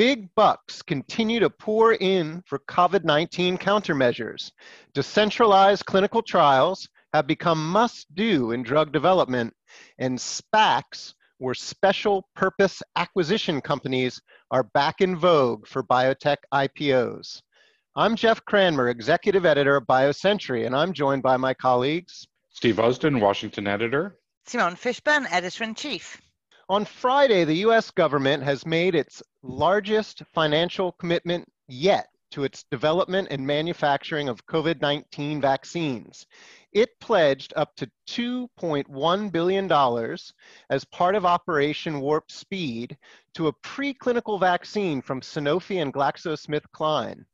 [0.00, 4.50] Big bucks continue to pour in for COVID 19 countermeasures.
[4.94, 9.52] Decentralized clinical trials have become must do in drug development,
[9.98, 14.18] and SPACs, or special purpose acquisition companies,
[14.50, 17.42] are back in vogue for biotech IPOs.
[17.94, 23.20] I'm Jeff Cranmer, executive editor of BioCentury, and I'm joined by my colleagues Steve Usdin,
[23.20, 26.22] Washington editor, Simone Fishburn, editor in chief.
[26.70, 33.26] On Friday, the US government has made its largest financial commitment yet to its development
[33.32, 36.28] and manufacturing of COVID 19 vaccines.
[36.70, 40.16] It pledged up to $2.1 billion
[40.70, 42.96] as part of Operation Warp Speed
[43.34, 47.24] to a preclinical vaccine from Sanofi and GlaxoSmithKline.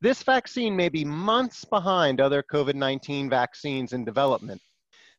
[0.00, 4.60] This vaccine may be months behind other COVID 19 vaccines in development.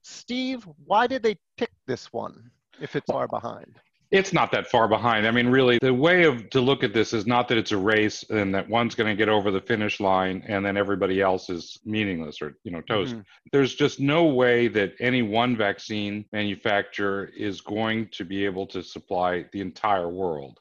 [0.01, 2.51] Steve, why did they pick this one?
[2.81, 3.79] If it's far behind?
[4.11, 5.25] It's not that far behind.
[5.25, 7.77] I mean, really, the way of to look at this is not that it's a
[7.77, 11.49] race and that one's going to get over the finish line and then everybody else
[11.49, 13.13] is meaningless or you know toast.
[13.13, 13.21] Mm-hmm.
[13.53, 18.83] There's just no way that any one vaccine manufacturer is going to be able to
[18.83, 20.59] supply the entire world.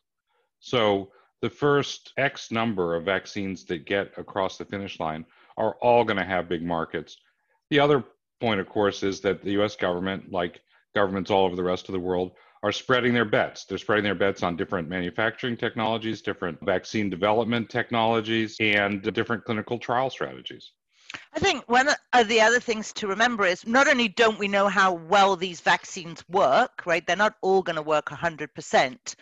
[0.60, 1.10] So
[1.42, 5.24] the first X number of vaccines that get across the finish line
[5.56, 7.16] are all going to have big markets.
[7.70, 8.04] The other
[8.40, 10.60] point, of course, is that the US government, like
[10.94, 13.64] governments all over the rest of the world are spreading their bets.
[13.64, 19.78] They're spreading their bets on different manufacturing technologies, different vaccine development technologies, and different clinical
[19.78, 20.72] trial strategies.
[21.34, 24.68] I think one of the other things to remember is not only don't we know
[24.68, 27.04] how well these vaccines work, right?
[27.04, 29.14] They're not all going to work 100%.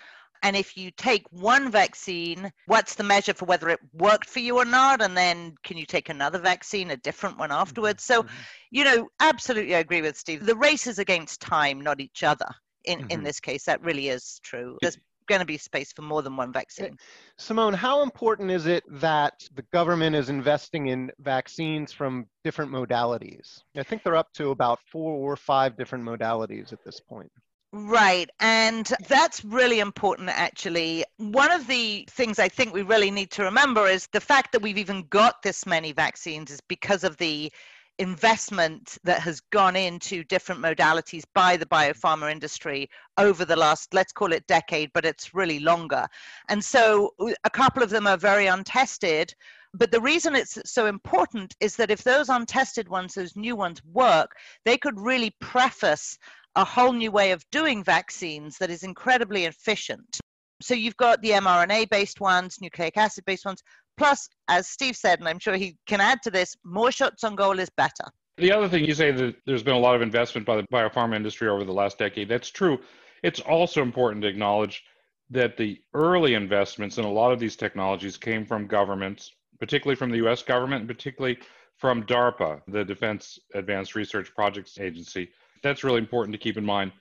[0.42, 4.58] And if you take one vaccine, what's the measure for whether it worked for you
[4.58, 5.02] or not?
[5.02, 8.04] And then can you take another vaccine, a different one afterwards?
[8.04, 8.34] So, mm-hmm.
[8.70, 10.44] you know, absolutely I agree with Steve.
[10.44, 12.46] The race is against time, not each other.
[12.84, 13.10] In, mm-hmm.
[13.10, 14.78] in this case, that really is true.
[14.80, 16.96] There's going to be space for more than one vaccine.
[17.36, 23.60] Simone, how important is it that the government is investing in vaccines from different modalities?
[23.76, 27.30] I think they're up to about four or five different modalities at this point.
[27.72, 28.30] Right.
[28.40, 31.04] And that's really important, actually.
[31.18, 34.62] One of the things I think we really need to remember is the fact that
[34.62, 37.52] we've even got this many vaccines is because of the
[37.98, 44.12] investment that has gone into different modalities by the biopharma industry over the last, let's
[44.12, 46.06] call it decade, but it's really longer.
[46.48, 47.12] And so
[47.44, 49.34] a couple of them are very untested.
[49.74, 53.82] But the reason it's so important is that if those untested ones, those new ones
[53.84, 54.30] work,
[54.64, 56.18] they could really preface
[56.58, 60.18] a whole new way of doing vaccines that is incredibly efficient.
[60.60, 63.62] So you've got the mRNA based ones, nucleic acid based ones,
[63.96, 67.36] plus, as Steve said, and I'm sure he can add to this, more shots on
[67.36, 68.10] goal is better.
[68.38, 71.14] The other thing you say that there's been a lot of investment by the biopharma
[71.14, 72.28] industry over the last decade.
[72.28, 72.80] That's true.
[73.22, 74.82] It's also important to acknowledge
[75.30, 79.30] that the early investments in a lot of these technologies came from governments,
[79.60, 81.38] particularly from the US government, and particularly
[81.76, 85.30] from DARPA, the Defense Advanced Research Projects Agency,
[85.62, 86.92] that's really important to keep in mind.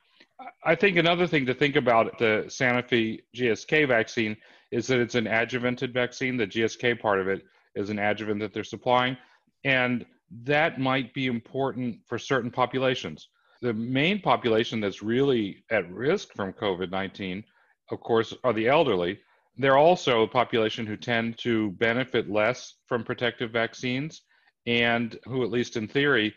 [0.64, 4.38] I think another thing to think about the Sanofi GSK vaccine
[4.72, 6.38] is that it's an adjuvanted vaccine.
[6.38, 7.44] The GSK part of it
[7.76, 9.18] is an adjuvant that they're supplying.
[9.64, 10.06] And
[10.44, 13.30] that might be important for certain populations.
[13.62, 17.44] The main population that's really at risk from COVID 19,
[17.92, 19.20] of course, are the elderly.
[19.58, 24.22] They're also a population who tend to benefit less from protective vaccines
[24.68, 26.36] and who, at least in theory,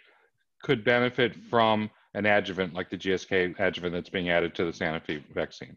[0.63, 5.23] could benefit from an adjuvant like the GSK adjuvant that's being added to the Sanofi
[5.35, 5.77] vaccine.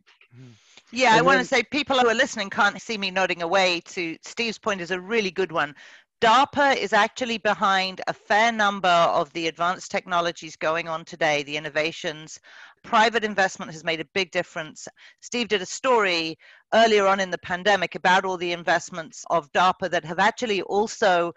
[0.91, 3.41] Yeah, and I then, want to say people who are listening can't see me nodding
[3.41, 5.75] away to Steve's point is a really good one.
[6.23, 11.57] DARPA is actually behind a fair number of the advanced technologies going on today, the
[11.57, 12.39] innovations.
[12.81, 14.87] Private investment has made a big difference.
[15.19, 16.37] Steve did a story
[16.73, 21.33] earlier on in the pandemic about all the investments of DARPA that have actually also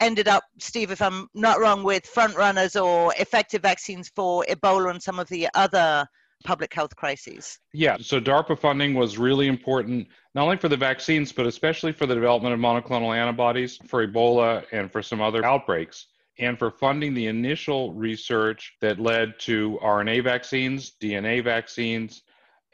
[0.00, 4.90] ended up, Steve, if I'm not wrong, with front runners or effective vaccines for Ebola
[4.90, 6.06] and some of the other
[6.44, 7.58] public health crises.
[7.72, 12.06] Yeah, so DARPA funding was really important, not only for the vaccines, but especially for
[12.06, 16.06] the development of monoclonal antibodies for Ebola and for some other outbreaks,
[16.38, 22.22] and for funding the initial research that led to RNA vaccines, DNA vaccines,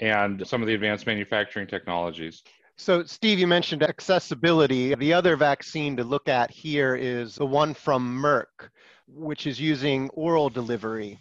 [0.00, 2.42] and some of the advanced manufacturing technologies.
[2.76, 4.94] So, Steve, you mentioned accessibility.
[4.94, 8.70] The other vaccine to look at here is the one from Merck,
[9.06, 11.18] which is using oral delivery.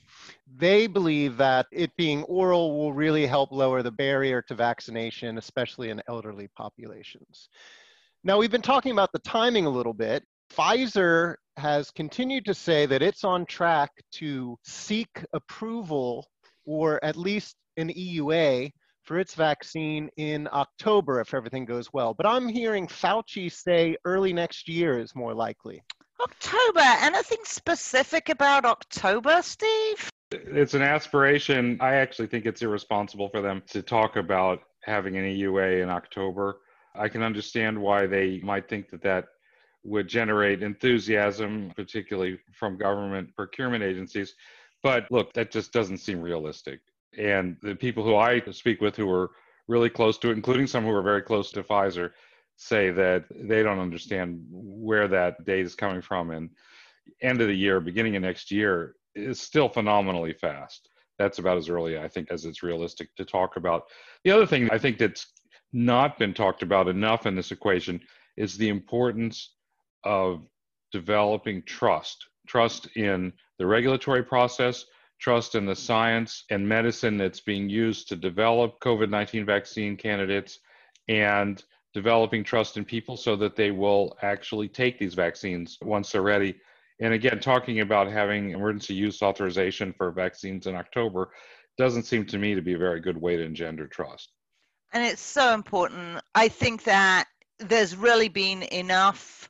[0.57, 5.89] They believe that it being oral will really help lower the barrier to vaccination, especially
[5.89, 7.50] in elderly populations.
[8.24, 10.24] Now, we've been talking about the timing a little bit.
[10.53, 16.27] Pfizer has continued to say that it's on track to seek approval
[16.65, 18.71] or at least an EUA
[19.12, 22.13] for its vaccine in October if everything goes well.
[22.13, 25.84] But I'm hearing Fauci say early next year is more likely.
[26.22, 26.80] October.
[26.80, 30.10] Anything specific about October, Steve?
[30.31, 31.78] It's an aspiration.
[31.81, 36.60] I actually think it's irresponsible for them to talk about having an EUA in October.
[36.96, 39.25] I can understand why they might think that that
[39.84, 44.36] would generate enthusiasm, particularly from government procurement agencies.
[44.81, 46.80] But look, that just doesn't seem realistic.
[47.18, 49.31] And the people who I speak with who are
[49.68, 52.12] really close to it, including some who are very close to Pfizer,
[52.56, 56.31] say that they don't understand where that date is coming from.
[56.31, 56.50] And
[57.22, 60.90] end of the year, beginning of next year is still phenomenally fast.
[61.18, 63.84] That's about as early, I think, as it's realistic to talk about.
[64.24, 65.28] The other thing I think that's
[65.74, 68.02] not been talked about enough in this equation
[68.38, 69.54] is the importance
[70.04, 70.48] of
[70.92, 74.86] developing trust trust in the regulatory process,
[75.22, 80.60] trust in the science and medicine that's being used to develop COVID 19 vaccine candidates,
[81.08, 81.64] and
[81.94, 86.56] developing trust in people so that they will actually take these vaccines once they're ready.
[87.00, 91.32] And again, talking about having emergency use authorization for vaccines in October
[91.78, 94.32] doesn't seem to me to be a very good way to engender trust.
[94.94, 96.22] And it's so important.
[96.36, 97.26] I think that
[97.60, 99.50] there's really been enough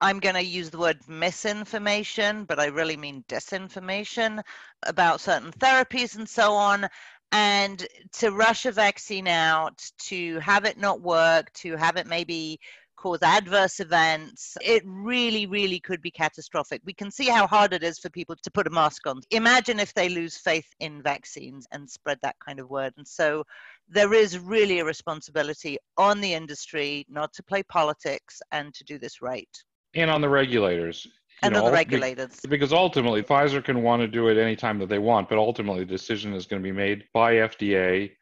[0.00, 4.40] I'm going to use the word misinformation, but I really mean disinformation
[4.86, 6.88] about certain therapies and so on.
[7.32, 12.60] And to rush a vaccine out, to have it not work, to have it maybe
[12.96, 16.80] cause adverse events, it really, really could be catastrophic.
[16.84, 19.20] We can see how hard it is for people to put a mask on.
[19.30, 22.92] Imagine if they lose faith in vaccines and spread that kind of word.
[22.96, 23.44] And so
[23.88, 28.98] there is really a responsibility on the industry not to play politics and to do
[28.98, 29.48] this right
[29.94, 31.06] and on the regulators.
[31.42, 32.40] and know, on the regulators.
[32.48, 35.92] Because ultimately, Pfizer can want to do it anytime that they want, but ultimately, the
[35.92, 38.12] decision is going to be made by FDA.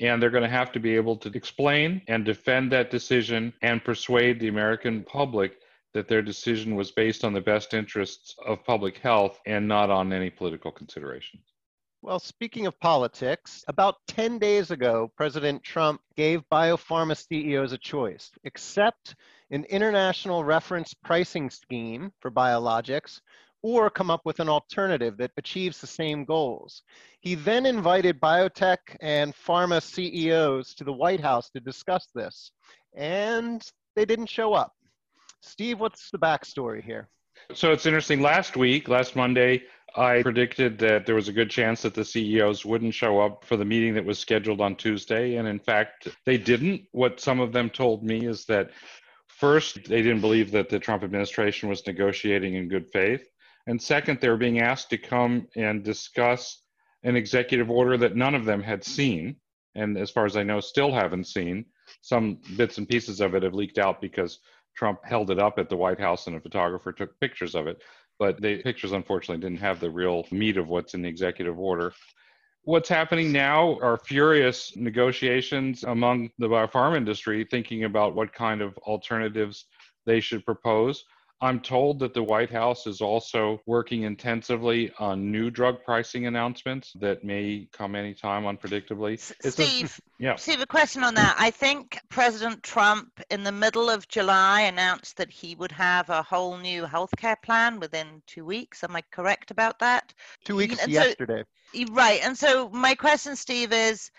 [0.00, 3.84] And they're going to have to be able to explain and defend that decision and
[3.84, 5.58] persuade the American public
[5.92, 10.12] that their decision was based on the best interests of public health and not on
[10.12, 11.42] any political considerations.
[12.02, 18.30] Well, speaking of politics, about 10 days ago, President Trump gave biopharma CEOs a choice
[18.46, 19.14] accept
[19.50, 23.20] an international reference pricing scheme for biologics
[23.60, 26.84] or come up with an alternative that achieves the same goals.
[27.20, 32.50] He then invited biotech and pharma CEOs to the White House to discuss this,
[32.94, 33.62] and
[33.94, 34.72] they didn't show up.
[35.42, 37.10] Steve, what's the backstory here?
[37.52, 38.20] So it's interesting.
[38.22, 39.64] Last week, last Monday,
[39.96, 43.56] I predicted that there was a good chance that the CEOs wouldn't show up for
[43.56, 45.36] the meeting that was scheduled on Tuesday.
[45.36, 46.82] And in fact, they didn't.
[46.92, 48.70] What some of them told me is that
[49.26, 53.26] first, they didn't believe that the Trump administration was negotiating in good faith.
[53.66, 56.62] And second, they were being asked to come and discuss
[57.02, 59.36] an executive order that none of them had seen.
[59.74, 61.64] And as far as I know, still haven't seen.
[62.02, 64.38] Some bits and pieces of it have leaked out because
[64.76, 67.82] Trump held it up at the White House and a photographer took pictures of it
[68.20, 71.92] but the pictures unfortunately didn't have the real meat of what's in the executive order.
[72.64, 78.76] What's happening now are furious negotiations among the biopharm industry, thinking about what kind of
[78.86, 79.64] alternatives
[80.04, 81.02] they should propose.
[81.42, 86.92] I'm told that the White House is also working intensively on new drug pricing announcements
[87.00, 89.18] that may come anytime unpredictably.
[89.18, 90.36] Steve, a, yeah.
[90.36, 91.36] Steve, a question on that.
[91.38, 96.22] I think President Trump, in the middle of July, announced that he would have a
[96.22, 98.84] whole new healthcare plan within two weeks.
[98.84, 100.12] Am I correct about that?
[100.44, 101.44] Two weeks and yesterday.
[101.74, 102.20] So, right.
[102.22, 104.10] And so my question, Steve, is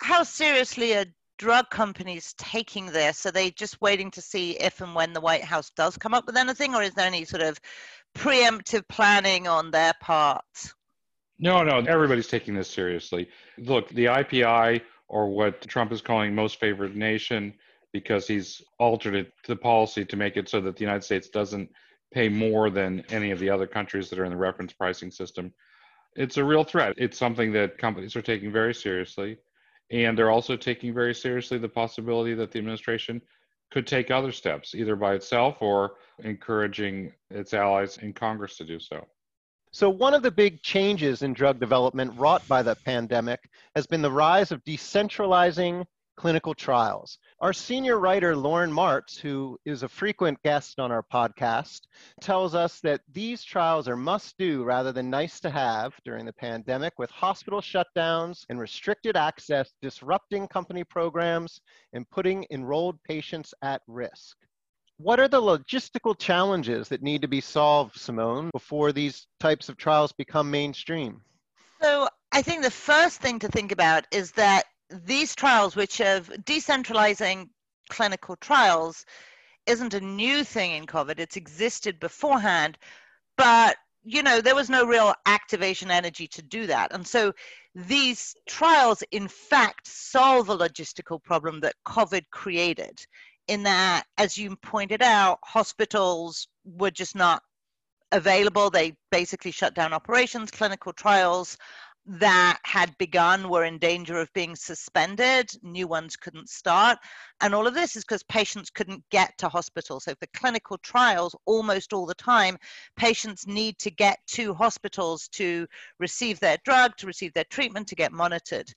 [0.00, 1.04] how seriously are
[1.40, 3.24] drug companies taking this?
[3.24, 6.26] Are they just waiting to see if and when the White House does come up
[6.26, 7.58] with anything, or is there any sort of
[8.14, 10.44] preemptive planning on their part?
[11.38, 13.26] No, no, everybody's taking this seriously.
[13.56, 17.54] Look, the IPI, or what Trump is calling most favored nation,
[17.90, 21.70] because he's altered it, the policy to make it so that the United States doesn't
[22.12, 25.54] pay more than any of the other countries that are in the reference pricing system.
[26.16, 26.96] It's a real threat.
[26.98, 29.38] It's something that companies are taking very seriously.
[29.90, 33.20] And they're also taking very seriously the possibility that the administration
[33.70, 38.78] could take other steps, either by itself or encouraging its allies in Congress to do
[38.80, 39.06] so.
[39.72, 44.02] So, one of the big changes in drug development wrought by the pandemic has been
[44.02, 45.84] the rise of decentralizing
[46.20, 47.16] clinical trials.
[47.40, 51.80] Our senior writer, Lauren Martz, who is a frequent guest on our podcast,
[52.20, 56.32] tells us that these trials are must do rather than nice to have during the
[56.34, 61.58] pandemic, with hospital shutdowns and restricted access disrupting company programs
[61.94, 64.36] and putting enrolled patients at risk.
[64.98, 69.78] What are the logistical challenges that need to be solved, Simone, before these types of
[69.78, 71.22] trials become mainstream?
[71.80, 76.28] So, I think the first thing to think about is that these trials, which have
[76.44, 77.48] decentralizing
[77.88, 79.04] clinical trials,
[79.66, 81.18] isn't a new thing in COVID.
[81.18, 82.78] It's existed beforehand,
[83.36, 87.32] but you know there was no real activation energy to do that, and so
[87.74, 93.04] these trials, in fact, solve a logistical problem that COVID created.
[93.46, 97.42] In that, as you pointed out, hospitals were just not
[98.12, 98.70] available.
[98.70, 101.56] They basically shut down operations, clinical trials
[102.18, 105.48] that had begun were in danger of being suspended.
[105.62, 106.98] New ones couldn't start.
[107.40, 110.04] And all of this is because patients couldn't get to hospitals.
[110.04, 112.58] So, for clinical trials, almost all the time,
[112.96, 115.68] patients need to get to hospitals to
[116.00, 118.72] receive their drug, to receive their treatment, to get monitored.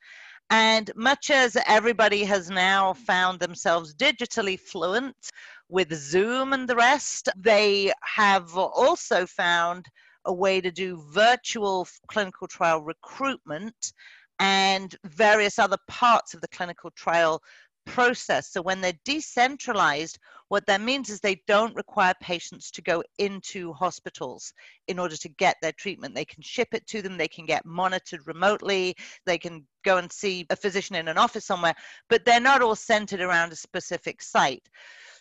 [0.52, 5.16] And much as everybody has now found themselves digitally fluent
[5.70, 9.88] with Zoom and the rest, they have also found
[10.26, 13.94] a way to do virtual clinical trial recruitment
[14.40, 17.42] and various other parts of the clinical trial
[17.86, 18.52] process.
[18.52, 23.74] So when they're decentralized, what that means is they don't require patients to go into
[23.74, 24.54] hospitals
[24.88, 26.16] in order to get their treatment.
[26.16, 30.12] They can ship it to them, they can get monitored remotely, they can go and
[30.12, 31.74] see a physician in an office somewhere,
[32.10, 34.68] but they're not all centered around a specific site.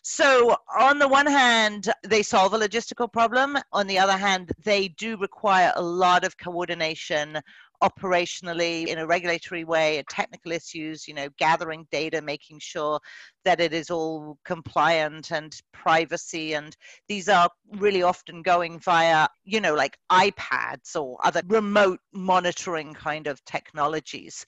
[0.04, 3.57] So, on the one hand, they solve a logistical problem.
[3.73, 7.40] On the other hand, they do require a lot of coordination
[7.83, 13.01] operationally in a regulatory way technical issues you know gathering data making sure
[13.45, 16.77] that it is all compliant and privacy and
[17.09, 17.49] these are
[17.79, 24.47] really often going via you know like ipads or other remote monitoring kind of technologies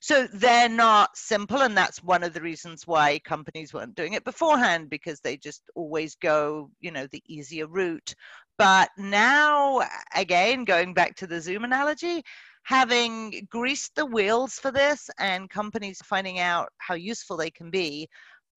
[0.00, 4.24] so they're not simple, and that's one of the reasons why companies weren't doing it
[4.24, 8.14] beforehand because they just always go, you know, the easier route.
[8.58, 9.82] But now,
[10.14, 12.22] again, going back to the Zoom analogy,
[12.66, 18.08] having greased the wheels for this and companies finding out how useful they can be,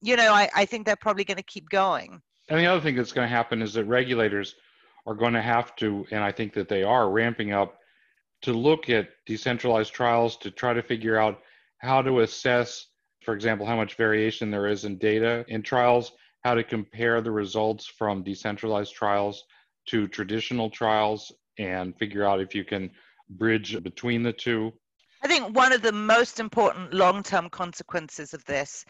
[0.01, 2.19] you know, I, I think they're probably going to keep going.
[2.49, 4.55] And the other thing that's going to happen is that regulators
[5.05, 7.77] are going to have to, and I think that they are ramping up
[8.41, 11.41] to look at decentralized trials to try to figure out
[11.77, 12.87] how to assess,
[13.23, 16.13] for example, how much variation there is in data in trials,
[16.43, 19.43] how to compare the results from decentralized trials
[19.89, 22.89] to traditional trials, and figure out if you can
[23.29, 24.73] bridge between the two.
[25.21, 28.85] I think one of the most important long term consequences of this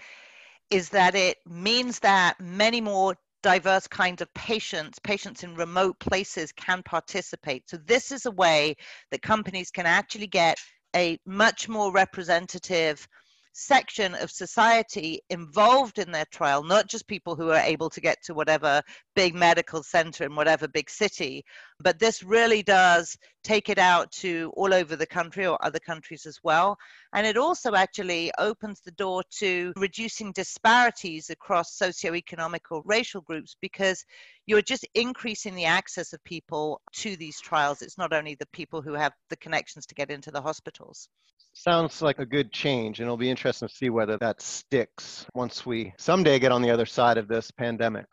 [0.70, 6.52] is that it means that many more diverse kinds of patients, patients in remote places
[6.52, 7.70] can participate.
[7.70, 8.76] So this is a way
[9.12, 10.58] that companies can actually get
[10.96, 13.08] a much more representative
[13.54, 18.18] section of society involved in their trial, not just people who are able to get
[18.24, 18.82] to whatever
[19.16, 21.44] big medical center in whatever big city,
[21.82, 26.26] but this really does take it out to all over the country or other countries
[26.26, 26.78] as well.
[27.14, 33.56] And it also actually opens the door to reducing disparities across socioeconomic or racial groups
[33.62, 34.04] because
[34.46, 37.82] you're just increasing the access of people to these trials.
[37.82, 41.08] It's not only the people who have the connections to get into the hospitals.
[41.54, 45.66] Sounds like a good change, and it'll be interesting to see whether that sticks once
[45.66, 48.06] we someday get on the other side of this pandemic.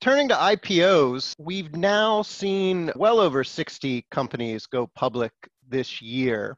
[0.00, 5.30] Turning to IPOs, we've now seen well over 60 companies go public
[5.68, 6.56] this year.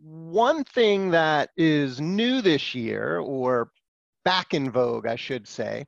[0.00, 3.72] One thing that is new this year, or
[4.24, 5.86] back in vogue, I should say,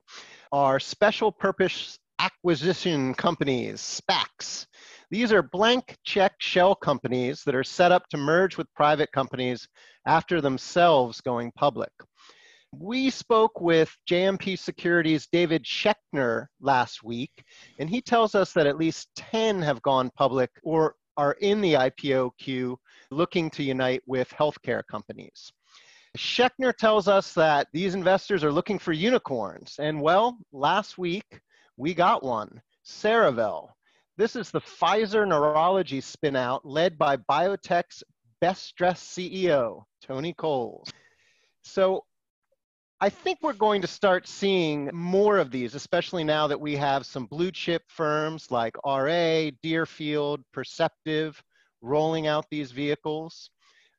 [0.51, 4.65] are special purpose acquisition companies, SPACs.
[5.09, 9.65] These are blank check shell companies that are set up to merge with private companies
[10.05, 11.91] after themselves going public.
[12.73, 17.43] We spoke with JMP Securities' David Schechner last week,
[17.79, 21.73] and he tells us that at least 10 have gone public or are in the
[21.73, 25.51] IPO queue looking to unite with healthcare companies.
[26.17, 31.41] Schechner tells us that these investors are looking for unicorns, and well, last week
[31.75, 33.69] we got one, Cerevel.
[34.15, 38.01] This is the Pfizer neurology spinout led by biotech's
[38.39, 40.89] best dressed CEO, Tony Coles.
[41.63, 42.05] So
[43.03, 47.03] I think we're going to start seeing more of these, especially now that we have
[47.03, 51.43] some blue chip firms like RA, Deerfield, Perceptive
[51.81, 53.49] rolling out these vehicles.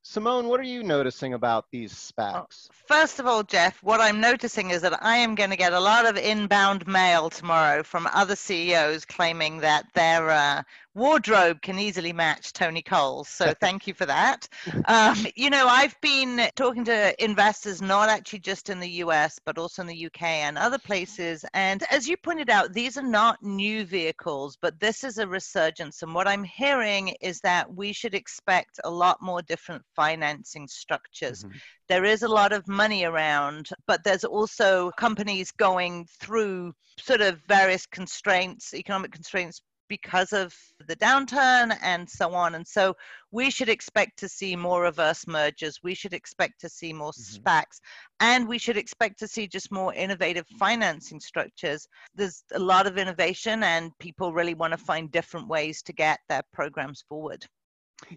[0.04, 2.68] Simone, what are you noticing about these SPACs?
[2.86, 5.80] First of all, Jeff, what I'm noticing is that I am going to get a
[5.80, 10.62] lot of inbound mail tomorrow from other CEOs claiming that they're uh,
[10.94, 13.28] wardrobe can easily match Tony Cole's.
[13.28, 14.48] So thank you for that.
[14.86, 19.58] Um, you know, I've been talking to investors not actually just in the US, but
[19.58, 21.44] also in the UK and other places.
[21.54, 26.02] And as you pointed out, these are not new vehicles, but this is a resurgence.
[26.02, 31.44] And what I'm hearing is that we should expect a lot more different financing structures.
[31.44, 31.56] Mm-hmm.
[31.88, 37.40] There is a lot of money around, but there's also companies going through sort of
[37.48, 39.60] various constraints, economic constraints
[39.92, 40.54] because of
[40.88, 42.54] the downturn and so on.
[42.54, 42.96] And so
[43.30, 45.80] we should expect to see more reverse mergers.
[45.82, 47.42] We should expect to see more mm-hmm.
[47.42, 47.78] SPACs.
[48.18, 51.86] And we should expect to see just more innovative financing structures.
[52.14, 56.20] There's a lot of innovation, and people really want to find different ways to get
[56.30, 57.44] their programs forward.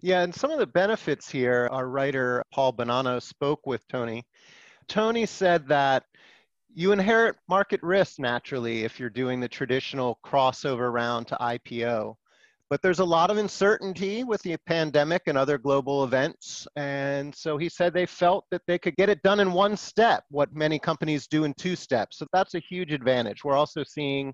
[0.01, 4.23] Yeah, and some of the benefits here, our writer Paul Bonanno spoke with Tony.
[4.87, 6.05] Tony said that
[6.75, 12.15] you inherit market risk naturally if you're doing the traditional crossover round to IPO.
[12.69, 16.67] But there's a lot of uncertainty with the pandemic and other global events.
[16.75, 20.25] And so he said they felt that they could get it done in one step,
[20.31, 22.17] what many companies do in two steps.
[22.17, 23.45] So that's a huge advantage.
[23.45, 24.33] We're also seeing,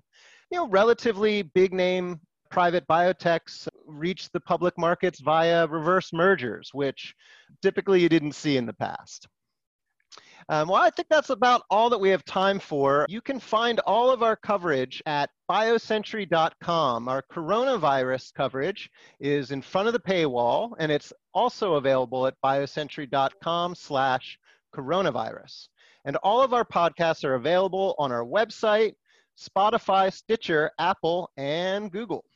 [0.50, 2.20] you know, relatively big name
[2.50, 7.14] private biotechs reach the public markets via reverse mergers, which
[7.62, 9.28] typically you didn't see in the past.
[10.52, 13.06] Um, well, I think that's about all that we have time for.
[13.08, 17.08] You can find all of our coverage at biocentury.com.
[17.08, 23.74] Our coronavirus coverage is in front of the paywall, and it's also available at biocentury.com
[23.74, 24.38] slash
[24.76, 25.68] coronavirus.
[26.04, 28.92] And all of our podcasts are available on our website,
[29.40, 32.26] Spotify, Stitcher, Apple, and Google.